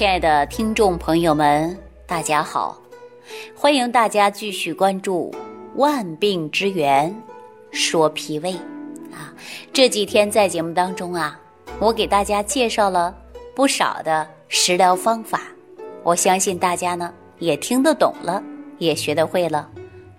[0.00, 2.80] 亲爱的听众朋友们，大家好！
[3.54, 5.30] 欢迎大家继续关注
[5.74, 7.14] 《万病之源
[7.70, 8.52] 说脾胃》
[9.14, 9.30] 啊。
[9.74, 11.38] 这几天在节目当中啊，
[11.78, 13.14] 我给大家介绍了
[13.54, 15.42] 不少的食疗方法，
[16.02, 18.42] 我相信大家呢也听得懂了，
[18.78, 19.68] 也学得会了。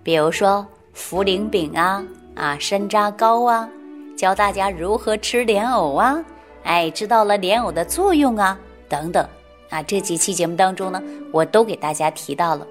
[0.04, 0.64] 比如说
[0.96, 2.06] 茯苓饼啊，
[2.36, 3.68] 啊山楂糕啊，
[4.16, 6.24] 教大家如何吃莲藕啊，
[6.66, 8.56] 哎，知道了莲藕的作用啊，
[8.88, 9.28] 等等。
[9.72, 12.68] 啊，这几期节目当中呢，我都给大家提到了。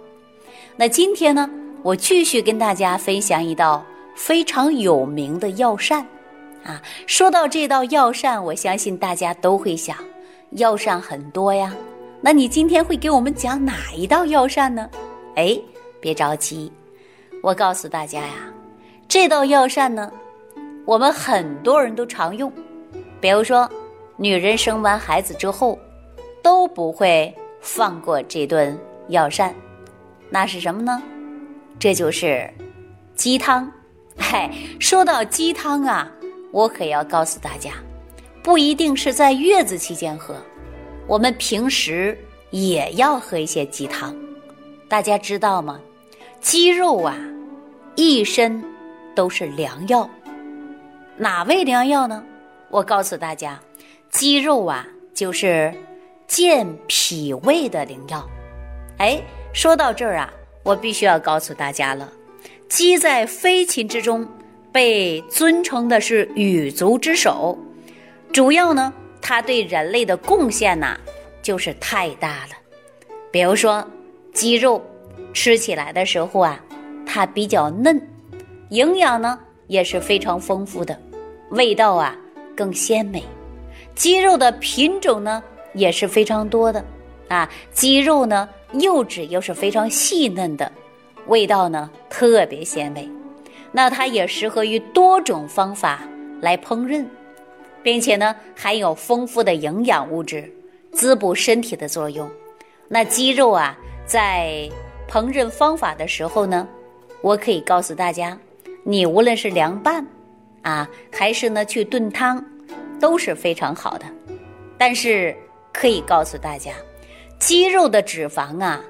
[0.77, 1.49] 那今天呢，
[1.83, 3.83] 我继续跟大家分享一道
[4.15, 6.07] 非常有名的药膳。
[6.63, 9.97] 啊，说到这道药膳，我相信大家都会想，
[10.51, 11.75] 药膳很多呀。
[12.21, 14.89] 那你今天会给我们讲哪一道药膳呢？
[15.37, 15.59] 哎，
[16.01, 16.71] 别着急，
[17.43, 18.53] 我告诉大家呀，
[19.09, 20.13] 这道药膳呢，
[20.85, 22.53] 我们很多人都常用。
[23.23, 23.67] 比如说，
[24.19, 25.79] 女人生完孩子之后。
[26.51, 29.55] 都不会放过这顿药膳，
[30.29, 31.01] 那是什么呢？
[31.79, 32.51] 这就是
[33.15, 33.71] 鸡汤。
[34.17, 36.11] 嗨， 说到鸡汤啊，
[36.51, 37.75] 我可要告诉大家，
[38.43, 40.35] 不一定是在月子期间喝，
[41.07, 42.19] 我们平时
[42.51, 44.13] 也要喝一些鸡汤。
[44.89, 45.81] 大家知道吗？
[46.41, 47.17] 鸡肉啊，
[47.95, 48.61] 一身
[49.15, 50.11] 都是良药。
[51.17, 52.25] 哪味良药呢？
[52.71, 53.61] 我告诉大家，
[54.11, 55.73] 鸡肉啊，就是。
[56.31, 58.25] 健脾胃的灵药，
[58.99, 59.21] 哎，
[59.53, 62.09] 说到这儿啊，我必须要告诉大家了，
[62.69, 64.25] 鸡在飞禽之中
[64.71, 67.59] 被尊称的是羽族之首，
[68.33, 70.97] 主要呢，它对人类的贡献呐，
[71.43, 72.53] 就是太大了。
[73.33, 73.85] 比如说，
[74.33, 74.81] 鸡肉
[75.35, 76.65] 吃起来的时候啊，
[77.05, 78.01] 它比较嫩，
[78.69, 79.37] 营养呢
[79.67, 80.97] 也是非常丰富的，
[81.51, 82.17] 味道啊
[82.55, 83.21] 更鲜美。
[83.97, 85.43] 鸡肉的品种呢？
[85.73, 86.85] 也是非常多的，
[87.29, 90.71] 啊，鸡肉呢肉质又是非常细嫩的，
[91.27, 93.09] 味道呢特别鲜美，
[93.71, 96.01] 那它也适合于多种方法
[96.41, 97.05] 来烹饪，
[97.83, 100.53] 并且呢含有丰富的营养物质，
[100.93, 102.29] 滋补身体的作用。
[102.89, 104.69] 那鸡肉啊，在
[105.09, 106.67] 烹饪方法的时候呢，
[107.23, 108.37] 我可以告诉大家，
[108.83, 110.05] 你无论是凉拌，
[110.63, 112.45] 啊，还是呢去炖汤，
[113.01, 114.07] 都是非常好的，
[114.77, 115.37] 但是。
[115.73, 116.73] 可以告诉大家，
[117.39, 118.81] 鸡肉的脂肪啊，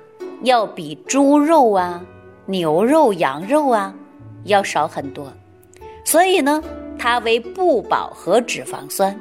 [0.43, 2.05] 要比猪肉啊、
[2.47, 3.95] 牛肉、羊肉啊
[4.45, 5.33] 要少很多，
[6.05, 6.63] 所以呢，
[6.99, 9.19] 它为不饱和脂肪酸，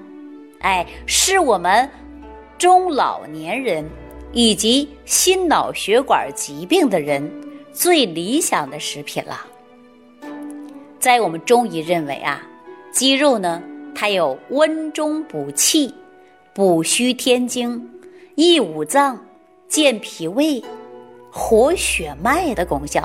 [0.62, 1.88] 哎，是我们
[2.58, 3.88] 中老年人
[4.32, 7.30] 以及心脑血管疾病的人
[7.72, 9.46] 最理想的食品了。
[11.00, 12.42] 在我们中医认为啊，
[12.92, 13.62] 鸡肉呢，
[13.94, 15.94] 它有温中补气。
[16.60, 17.90] 补虚添精、
[18.36, 19.18] 益五脏、
[19.70, 20.62] 健脾胃、
[21.32, 23.02] 活血脉的功效，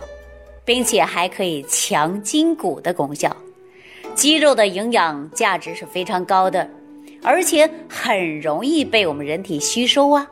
[0.64, 3.36] 并且还可以强筋骨的功效。
[4.12, 6.68] 鸡肉的营养价值是非常高的，
[7.22, 10.28] 而且很容易被我们人体吸收啊！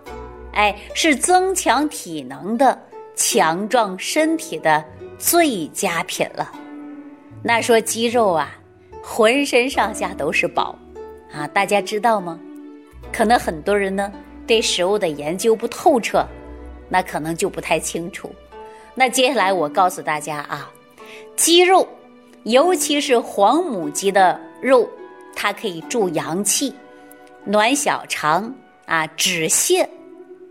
[0.54, 2.76] 哎，是增强体能的、
[3.14, 4.84] 强壮身体的
[5.16, 6.50] 最佳品了。
[7.40, 8.58] 那说鸡肉啊，
[9.00, 10.76] 浑身上下都是宝
[11.32, 11.46] 啊！
[11.46, 12.36] 大家知道吗？
[13.12, 14.10] 可能很多人呢
[14.46, 16.26] 对食物的研究不透彻，
[16.88, 18.30] 那可能就不太清楚。
[18.94, 20.70] 那接下来我告诉大家啊，
[21.36, 21.86] 鸡肉，
[22.44, 24.88] 尤其是黄母鸡的肉，
[25.34, 26.74] 它可以助阳气、
[27.44, 28.52] 暖小肠
[28.86, 29.86] 啊、止泻，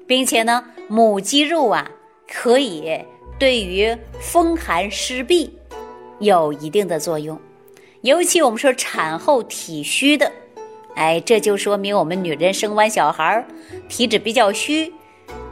[0.08, 1.90] 并且呢，母鸡肉啊
[2.28, 3.00] 可以
[3.38, 5.50] 对于风寒湿痹
[6.20, 7.40] 有一定的作用，
[8.02, 10.32] 尤其我们说产后体虚的。
[10.96, 13.46] 哎，这就说明我们女人生完小孩儿，
[13.88, 14.94] 体质比较虚。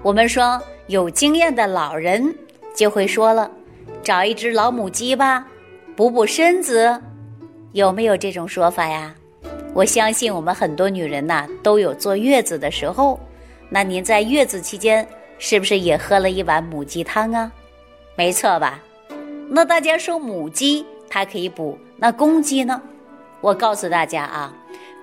[0.01, 2.35] 我们说有经验的老人
[2.75, 3.49] 就会说了，
[4.03, 5.47] 找一只老母鸡吧，
[5.95, 7.01] 补补身子。
[7.71, 9.13] 有没有这种说法呀？
[9.73, 13.19] 我相信我们很多女人呐都有坐月子的时候。
[13.69, 15.07] 那您在月子期间
[15.37, 17.51] 是不是也喝了一碗母鸡汤啊？
[18.15, 18.79] 没错吧？
[19.47, 22.81] 那大家说母鸡它可以补，那公鸡呢？
[23.41, 24.53] 我告诉大家啊。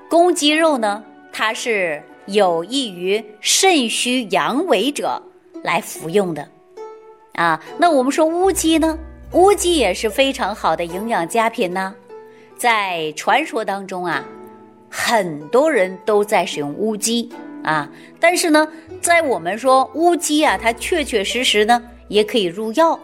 [0.08, 5.20] 公鸡肉呢，它是有益于肾虚阳痿者
[5.62, 6.48] 来服用的，
[7.34, 8.98] 啊，那我们说乌鸡呢，
[9.32, 11.94] 乌鸡也是非常好的营养佳品呢，
[12.56, 14.24] 在传说当中啊，
[14.88, 17.30] 很多人都在使用乌鸡。
[17.64, 18.68] 啊，但是呢，
[19.00, 22.96] 在我们说乌鸡啊，它确确实实呢也可以入药，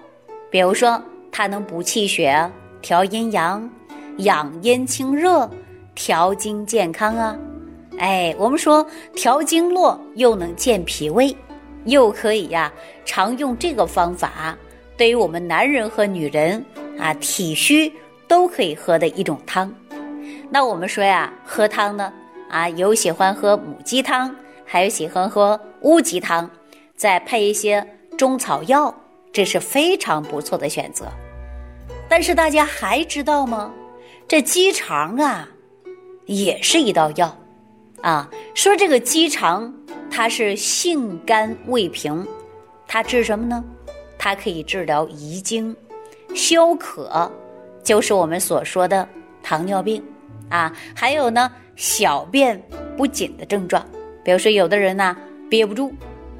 [0.50, 1.02] 比如说
[1.32, 2.48] 它能补气血、
[2.80, 3.68] 调阴阳、
[4.18, 5.50] 养阴清热。
[6.04, 7.38] 调经健康啊，
[7.96, 8.84] 哎，我们说
[9.14, 11.32] 调经络又能健脾胃，
[11.84, 12.72] 又可以呀，
[13.04, 14.58] 常用这个方法，
[14.96, 16.64] 对于我们男人和女人
[16.98, 17.92] 啊，体虚
[18.26, 19.72] 都可以喝的一种汤。
[20.50, 22.12] 那我们说呀，喝汤呢，
[22.50, 24.34] 啊，有喜欢喝母鸡汤，
[24.64, 26.50] 还有喜欢喝乌鸡汤，
[26.96, 27.86] 再配一些
[28.18, 28.92] 中草药，
[29.32, 31.06] 这是非常不错的选择。
[32.08, 33.72] 但是大家还知道吗？
[34.26, 35.48] 这鸡肠啊，
[36.32, 37.36] 也是一道药，
[38.00, 39.72] 啊，说这个鸡肠
[40.10, 42.26] 它是性甘味平，
[42.88, 43.62] 它治什么呢？
[44.18, 45.76] 它可以治疗遗精、
[46.34, 47.30] 消渴，
[47.82, 49.06] 就是我们所说的
[49.42, 50.02] 糖尿病。
[50.48, 52.62] 啊，还有呢，小便
[52.96, 53.86] 不紧的症状，
[54.22, 55.16] 比如说有的人呢
[55.48, 55.92] 憋不住，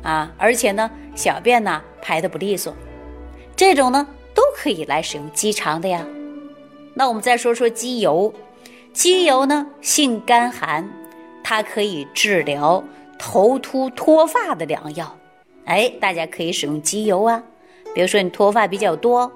[0.02, 2.74] 啊，而且呢小便呢排的不利索，
[3.56, 6.06] 这种呢都可以来使用鸡肠的呀。
[6.94, 8.32] 那我们再说说鸡油，
[8.92, 10.86] 鸡油呢性甘寒，
[11.42, 12.82] 它可以治疗
[13.18, 15.16] 头秃脱发的良药，
[15.64, 17.42] 哎，大家可以使用鸡油啊。
[17.94, 19.30] 比如说你脱发比较多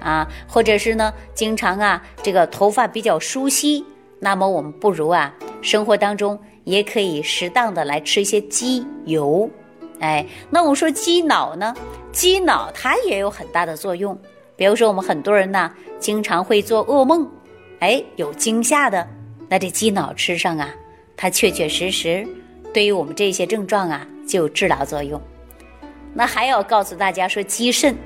[0.00, 3.84] 啊，或者是呢经常啊这个头发比较疏稀。
[4.18, 9.50] 那么我们不如啊，生活当中也可以适当的来吃一些鸡油，
[10.00, 11.74] 哎，那我说鸡脑呢？
[12.12, 14.18] 鸡脑它也有很大的作用。
[14.56, 17.28] 比如说我们很多人呢，经常会做噩梦，
[17.82, 19.04] 哎，有惊吓的，
[19.48, 20.72] 那这鸡脑吃上啊，
[21.16, 22.24] 它确确实实
[22.72, 25.20] 对于我们这些症状啊就有治疗作用。
[26.14, 27.96] 那还要告诉大家说鸡肾，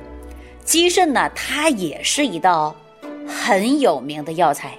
[0.65, 2.75] 鸡肾呢，它也是一道
[3.29, 4.73] 很有名的药材。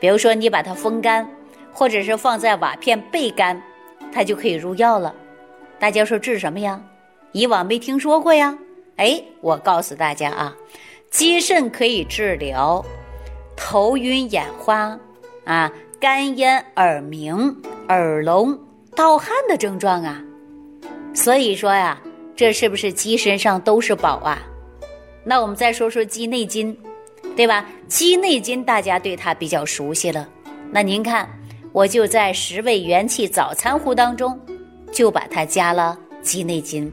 [0.00, 1.30] 比如说，你把它风干，
[1.70, 3.62] 或者是放在瓦片焙干，
[4.10, 5.14] 它就可以入药了。
[5.78, 6.82] 大家说治什么呀？
[7.32, 8.56] 以往没听说过呀。
[8.96, 10.56] 哎，我告诉大家啊，
[11.10, 12.82] 鸡肾可以治疗
[13.64, 14.98] 头晕眼花
[15.44, 17.56] 啊、干咽耳鸣、
[17.88, 18.58] 耳聋、
[18.96, 20.20] 盗汗的症状啊。
[21.14, 21.96] 所以说呀，
[22.34, 24.42] 这是不是鸡身上都是宝啊？
[25.24, 26.76] 那我们再说说鸡内金。
[27.34, 27.64] 对吧？
[27.88, 30.28] 鸡内金大家对它比较熟悉了，
[30.70, 31.26] 那您看，
[31.72, 34.38] 我就在十味元气早餐壶当中，
[34.92, 36.92] 就把它加了鸡内金。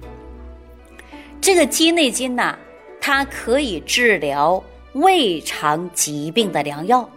[1.42, 2.58] 这个鸡内金呐，
[3.02, 4.64] 它可以治疗
[4.94, 7.10] 胃肠疾病的良药，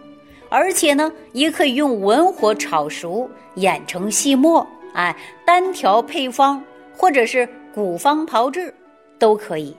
[0.49, 5.15] 而且呢，也可以用文火炒熟，研成细末，哎，
[5.45, 6.63] 单调配方
[6.95, 8.73] 或者是古方炮制
[9.17, 9.75] 都可以。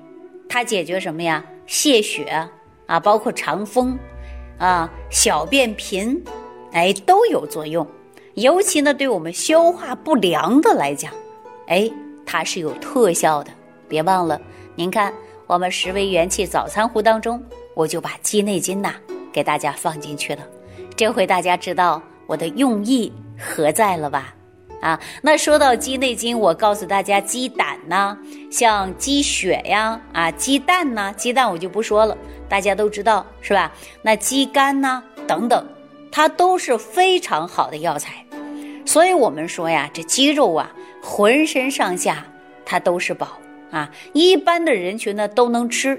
[0.49, 1.44] 它解决什么呀？
[1.67, 2.49] 泄血。
[2.87, 3.99] 啊，包括肠风，
[4.58, 6.23] 啊，小便频，
[6.73, 7.87] 哎，都有作用。
[8.35, 11.11] 尤其呢，对我们消化不良的来讲，
[11.67, 11.91] 哎，
[12.26, 13.50] 它是有特效的。
[13.88, 14.38] 别忘了，
[14.75, 15.14] 您看
[15.46, 17.43] 我们十味元气早餐壶当中，
[17.75, 18.94] 我就把鸡内金呐
[19.32, 20.47] 给大家放进去了。
[20.97, 24.35] 这回大家知道我的用意何在了吧？
[24.81, 28.19] 啊，那说到鸡内金，我告诉大家，鸡胆呢，
[28.50, 32.17] 像鸡血呀，啊，鸡蛋呢，鸡蛋我就不说了。
[32.50, 33.73] 大家都知道是吧？
[34.03, 35.03] 那鸡肝呢？
[35.27, 35.67] 等等，
[36.12, 38.25] 它都是非常好的药材。
[38.85, 40.70] 所以我们说呀，这鸡肉啊，
[41.03, 42.27] 浑身上下
[42.67, 43.38] 它都是宝
[43.70, 43.91] 啊。
[44.12, 45.99] 一般的人群呢都能吃，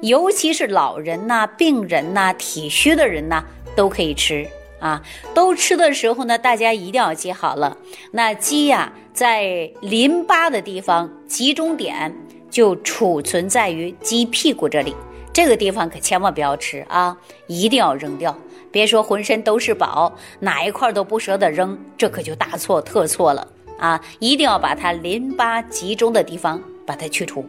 [0.00, 3.44] 尤其是老人呐、病人呐、体虚的人呐
[3.76, 4.46] 都可以吃
[4.78, 5.02] 啊。
[5.34, 7.76] 都吃的时候呢，大家一定要记好了。
[8.12, 12.14] 那鸡呀，在淋巴的地方集中点
[12.50, 14.94] 就储存在于鸡屁股这里。
[15.32, 17.16] 这个地方可千万不要吃啊，
[17.46, 18.36] 一定要扔掉。
[18.72, 23.46] 别说浑身都是宝，哪一块都不舍得扔，这可就大错特错了
[23.78, 24.00] 啊！
[24.20, 27.44] 一定要把它淋巴集中的地方把它去除。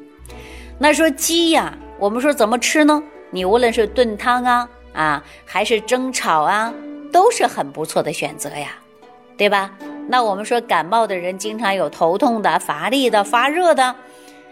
[0.80, 3.04] 那说鸡呀，我们说怎么吃呢？
[3.30, 6.74] 你无论是炖汤啊啊，还是蒸炒啊，
[7.14, 8.72] 都是很不错的选择呀，
[9.38, 9.70] 对吧？
[10.08, 13.96] 那我们说感冒的人经常有头痛的、乏力的、发热的。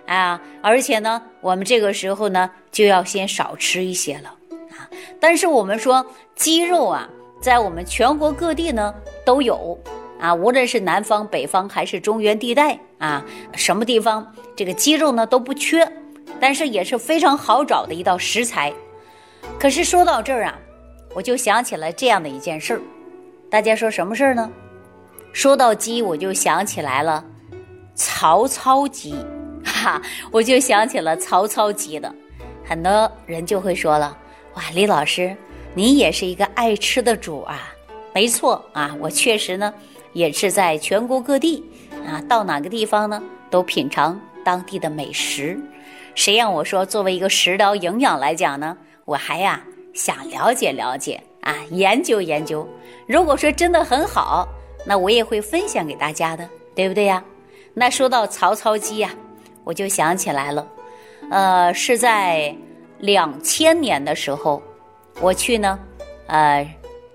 [0.06, 4.30] 啊，而且呢，我们这个时候呢就要先少吃一些了
[4.70, 4.86] 啊。
[5.20, 7.10] 但是我们说鸡肉啊，
[7.42, 8.94] 在我们全国各地呢
[9.26, 9.76] 都有
[10.20, 13.26] 啊，无论是南方、北方还是中原地带啊，
[13.56, 15.92] 什么地方这个鸡肉呢都不缺，
[16.40, 18.74] 但是也是非常好找的一道食材。
[19.60, 20.58] 可是说到这儿啊，
[21.14, 22.82] 我就想起了这样的一件事儿，
[23.50, 24.50] 大家说什么事儿呢？
[25.34, 27.24] 说到鸡，我就想起来了，
[27.94, 29.16] 曹操鸡。
[29.64, 32.14] 哈，我就想起了曹操鸡的，
[32.66, 34.18] 很多人就会说了，
[34.56, 35.36] 哇，李老师，
[35.74, 37.74] 你也是一个爱吃的主啊。
[38.14, 39.72] 没错啊，我确实呢，
[40.14, 41.64] 也是在全国各地
[42.08, 45.60] 啊，到哪个地方呢，都品尝当地的美食。
[46.20, 52.68] 谁让我说作为一个食疗营养来讲呢，我还呀想了解了解啊，研究研究。
[53.08, 54.46] 如果说真的很好，
[54.86, 56.46] 那我也会分享给大家的，
[56.76, 57.24] 对不对呀？
[57.74, 59.12] 那说到曹操鸡呀，
[59.64, 60.68] 我就想起来了，
[61.32, 62.54] 呃，是在
[62.98, 64.62] 两千年的时候，
[65.22, 65.80] 我去呢，
[66.28, 66.70] 呃，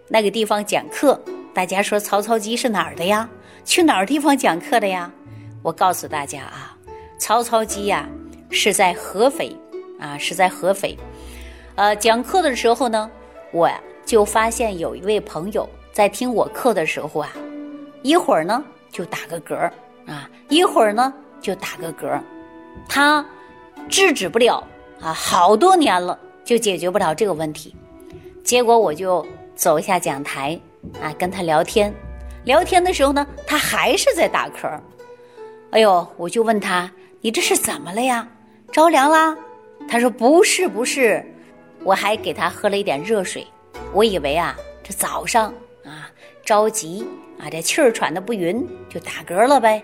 [0.09, 1.21] 那个地方讲课，
[1.53, 3.29] 大家说曹操鸡是哪儿的呀？
[3.67, 5.13] 去哪儿地方讲课的呀？
[5.63, 6.75] 我告诉大家啊，
[7.19, 8.09] 曹操鸡呀
[8.55, 9.55] 是在合肥
[9.99, 10.97] 啊，是在合肥。
[11.75, 13.11] 呃，讲课的时候呢，
[13.53, 17.33] 我呀就发现有一位朋友在听我课的时候啊，
[18.03, 19.57] 一会儿呢就打个嗝
[20.07, 22.21] 啊，一会儿呢就打个嗝，
[22.89, 23.27] 他
[23.89, 24.63] 制止不了
[25.01, 27.75] 啊，好多年了就解决不了这个问题。
[28.45, 30.59] 结果我就走下讲台
[31.03, 31.93] 啊，跟他聊天，
[32.45, 34.79] 聊天的时候呢，他还是在打嗝。
[35.71, 36.89] 哎呦，我就问他，
[37.21, 38.29] 你这是怎么了呀？
[38.75, 39.37] 着凉啦？
[39.89, 41.25] 他说不是，不是。
[41.85, 43.47] 我还给他喝了一点热水，
[43.93, 45.55] 我以为啊，这早上
[45.85, 46.11] 啊
[46.45, 47.07] 着急
[47.39, 49.81] 啊，这气儿喘的不匀，就打嗝了呗。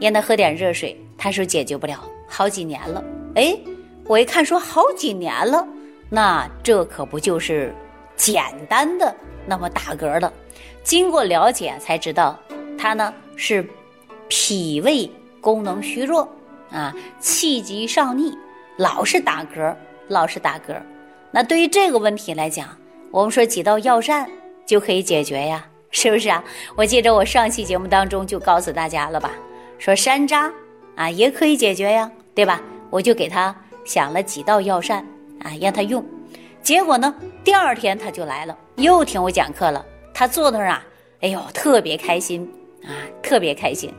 [0.00, 3.04] 让他喝点热水，他说解决不了，好几年了。
[3.34, 3.54] 哎，
[4.06, 5.68] 我一看说好几年了，
[6.08, 7.70] 那这可不就是
[8.16, 10.32] 简单的那么打嗝了？
[10.82, 12.38] 经过了解才知道，
[12.78, 13.68] 他呢是
[14.26, 16.26] 脾胃功能虚弱
[16.76, 18.36] 啊，气机上逆，
[18.76, 19.74] 老是打嗝，
[20.08, 20.78] 老是打嗝。
[21.30, 22.68] 那对于这个问题来讲，
[23.10, 24.28] 我们说几道药膳
[24.66, 26.44] 就可以解决呀，是不是啊？
[26.76, 29.30] 我记着我上期节目当中就告诉大家了吧，
[29.78, 30.52] 说山楂
[30.96, 32.60] 啊也可以解决呀，对吧？
[32.90, 33.56] 我就给他
[33.86, 34.98] 想了几道药膳
[35.40, 36.04] 啊，让他用。
[36.62, 39.82] 结果呢，第二天他就来了，又听我讲课了。
[40.12, 40.84] 他坐那儿啊，
[41.22, 42.46] 哎呦，特别开心
[42.84, 42.92] 啊，
[43.22, 43.90] 特别开心。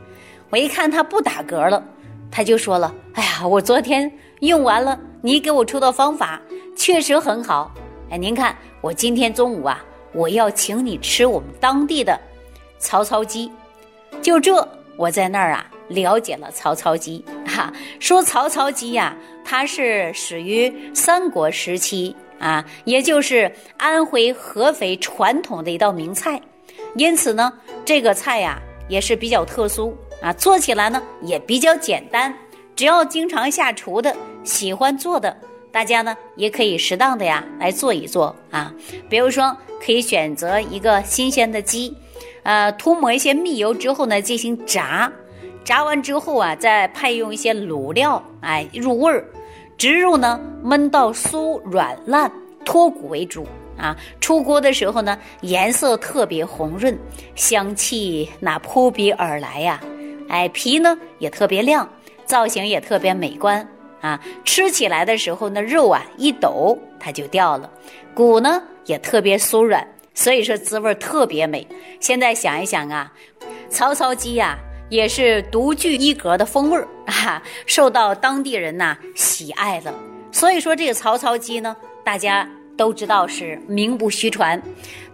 [0.52, 1.84] 我一看他不打嗝了，
[2.32, 6.42] 他就说了：“哎呀，我昨天用完了你给我出的方法。”
[6.76, 7.74] 确实很好，
[8.12, 12.20] 哎，您看我今天中午啊，我要请你吃我们当地的
[12.78, 13.52] 曹操鸡。
[14.22, 17.26] 就这，我在那儿啊了解了曹操鸡。
[17.48, 26.40] 哈，说曹操鸡呀，它是始于三国时期啊，也就是安徽合肥传统的一道名菜。
[26.96, 27.52] 因此呢，
[27.84, 32.34] 这个菜呀也是比较特殊啊，做起来呢也比较简单，
[32.76, 35.36] 只要经常下厨的，喜欢做的。
[35.70, 38.74] 大家呢也可以适当的呀来做一做啊，
[39.08, 41.96] 比如说可以选择一个新鲜的鸡，
[42.42, 45.12] 呃，涂抹一些蜜油之后呢进行炸，
[45.64, 49.24] 炸完之后啊再配用一些卤料，哎入味儿，
[49.78, 52.32] 植入呢焖到酥软烂
[52.66, 53.46] 脱骨为主
[53.78, 53.96] 啊。
[54.20, 56.98] 出锅的时候呢颜色特别红润，
[57.36, 59.80] 香气那扑鼻而来呀，
[60.28, 61.88] 哎皮呢也特别亮，
[62.26, 63.68] 造型也特别美观。
[64.00, 67.70] 啊，吃起来的时候呢，肉啊一抖它就掉了，
[68.14, 71.68] 骨呢也特别酥软，所以说滋味特别美。
[72.00, 73.12] 现在想一想啊，
[73.70, 74.56] 曹操鸡呀
[74.90, 79.92] 也是独具一格的风味儿啊，受到当地人呐喜爱了。
[80.32, 84.62] 所以说这个曹操鸡呢，大家都知道是名不虚传。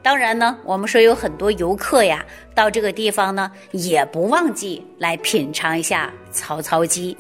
[0.04, 7.18] 当然呢，我们说有很多游客呀，到这个地方呢，也不忘记来品尝一下曹操鸡。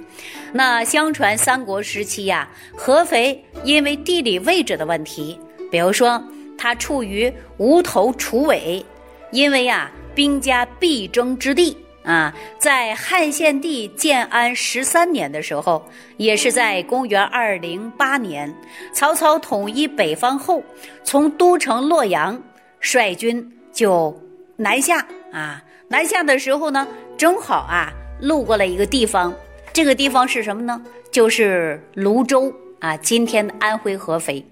[0.51, 5.39] 那相传三国时期呀，合肥因为地理位置的问题，
[5.71, 6.21] 比如说
[6.57, 8.85] 它处于无头楚尾，
[9.31, 15.81] 因为呀兵家必争之地啊，在汉献帝建安十三年的时候，
[16.17, 18.53] 也是在公元二零八年，
[18.91, 20.61] 曹操统一北方后，
[21.05, 22.43] 从都城洛阳。
[22.83, 24.15] 率军就
[24.57, 26.85] 南下啊，南下的时候呢，
[27.17, 29.33] 正好啊路过了一个地方，
[29.71, 30.79] 这个地方是什么呢？
[31.09, 34.45] 就是泸州啊，今天安徽合肥。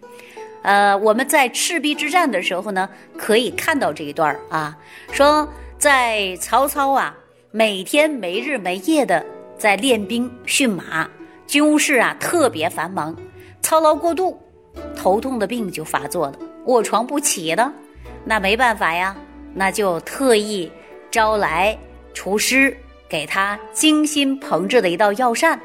[0.63, 4.77] 呃，我们在赤壁之战的时候呢，可以看到这一段啊，
[5.11, 5.47] 说
[5.77, 7.17] 在曹操啊
[7.51, 9.25] 每天没日没夜的
[9.57, 11.09] 在练兵驯马，
[11.45, 13.15] 军务事啊特别繁忙，
[13.61, 14.39] 操劳过度，
[14.95, 17.73] 头痛的病就发作了，卧床不起了。
[18.23, 19.15] 那没办法呀，
[19.53, 20.71] 那就特意
[21.09, 21.77] 招来
[22.13, 22.75] 厨师
[23.09, 25.59] 给他精心烹制的一道药膳。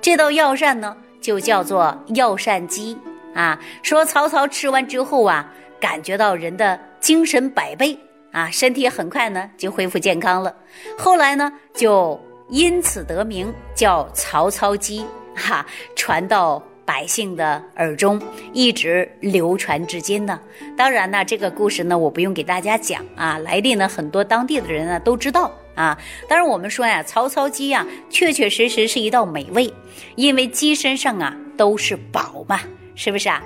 [0.00, 2.96] 这道药膳呢，就叫做药膳鸡
[3.34, 3.58] 啊。
[3.82, 7.98] 说曹操吃完之后啊，感觉到人的精神百倍
[8.32, 10.54] 啊，身体很快呢就恢复健康了。
[10.96, 16.62] 后来呢，就因此得名叫曹操鸡哈，传到。
[16.86, 18.18] 百姓的耳中
[18.52, 20.40] 一直流传至今呢。
[20.76, 25.98] 当然呢，这个故事呢，我不用给大家讲啊，来历呢，很多当地的人呢都知道啊。
[26.28, 29.70] 当然，我们说呀，曹操鸡呀，确确实实是一道美味，
[30.14, 32.60] 因为鸡身上啊都是宝嘛，
[32.94, 33.42] 是不是啊？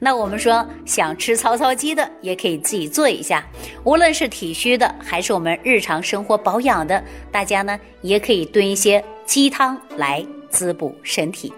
[0.00, 3.44] 那我们说想吃曹操鸡的，也可以自己做一下。
[3.82, 7.02] 无论是体虚的，还是我们日常生活保养的，
[7.32, 11.52] 大家呢也可以炖一些鸡汤来滋补身体。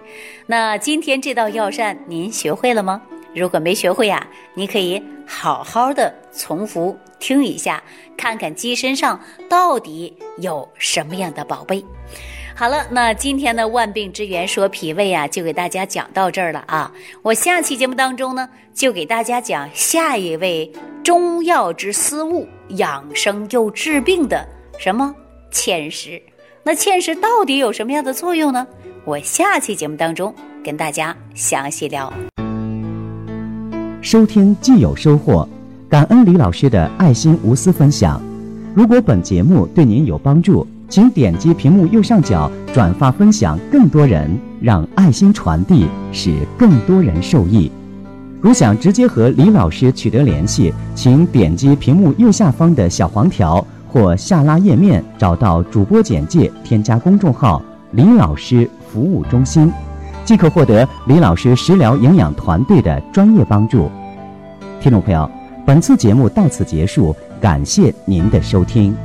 [0.47, 3.00] 那今天这道药膳您学会了吗？
[3.35, 7.82] 如果没学会呀，你可以好好的重复听一下，
[8.16, 11.85] 看看鸡身上到底有什么样的宝贝。
[12.56, 16.92] 好了，那今天的万病之源说脾胃啊，就给大家讲到这儿了啊。
[17.23, 20.70] 我下期节目当中呢，就给大家讲下一位
[21.04, 24.44] 中药之思物，养生又治病的
[24.76, 25.14] 什么
[25.52, 26.20] 芡实。
[26.64, 28.66] 那芡实到底有什么样的作用呢？
[29.07, 32.12] 我下期节目当中跟大家详细聊。
[34.02, 35.49] 收听既有收获，
[35.88, 38.21] 感恩李老师的爱心无私分享。
[38.75, 47.73] 如果本节目对您有帮助，请点击屏幕右上角转发分享，更多人让爱心传递，使更多人受益。
[48.42, 59.73] 如想直接和李老师取得联系，请点击屏幕右下方的小黄条或下拉页面，找到主播简介，添加公众号“李老师服务中心”，
[60.25, 63.90] 即可获得李老师食疗营养团队的专业帮助。
[64.80, 65.30] 听众朋友，
[65.66, 68.97] 本次节目到此结束，感谢您的收听。